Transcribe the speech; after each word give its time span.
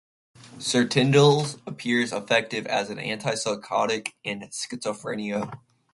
Sertindole 0.57 1.61
appears 1.67 2.11
effective 2.11 2.65
as 2.65 2.89
an 2.89 2.97
antipsychotic 2.97 4.13
in 4.23 4.39
schizophrenia. 4.49 5.59